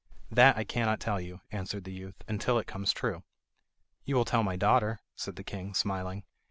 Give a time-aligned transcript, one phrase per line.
[0.31, 3.23] "That I cannot tell you," answered the youth, "until it comes true."
[4.03, 6.23] "You will tell my daughter," said the king, smiling.